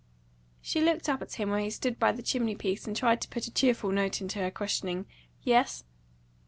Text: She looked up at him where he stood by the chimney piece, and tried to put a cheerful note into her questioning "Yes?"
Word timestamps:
She 0.63 0.81
looked 0.81 1.07
up 1.07 1.21
at 1.21 1.33
him 1.33 1.51
where 1.51 1.59
he 1.59 1.69
stood 1.69 1.99
by 1.99 2.11
the 2.11 2.23
chimney 2.23 2.55
piece, 2.55 2.87
and 2.87 2.95
tried 2.97 3.21
to 3.21 3.27
put 3.29 3.45
a 3.45 3.51
cheerful 3.51 3.91
note 3.91 4.19
into 4.19 4.39
her 4.39 4.49
questioning 4.49 5.05
"Yes?" 5.43 5.83